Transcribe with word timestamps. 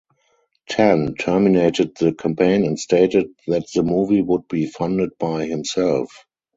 Tan 0.67 1.13
terminated 1.13 1.95
the 1.95 2.11
campaign 2.11 2.65
and 2.65 2.79
stated 2.79 3.27
that 3.45 3.67
the 3.75 3.83
movie 3.83 4.23
would 4.23 4.47
be 4.47 4.65
funded 4.65 5.11
by 5.19 5.45
himself. 5.45 6.25